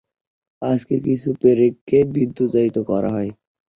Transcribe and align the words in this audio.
আজকে 0.61 0.95
কিছু 1.05 1.29
পেরেককে 1.41 1.97
বিদ্যুতায়িত 2.13 2.77
করা 2.89 3.09
হয়। 3.15 3.31